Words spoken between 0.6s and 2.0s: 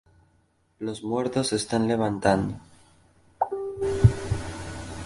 Los muertos se están